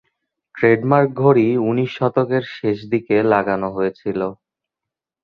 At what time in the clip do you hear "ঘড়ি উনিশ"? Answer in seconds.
1.21-1.91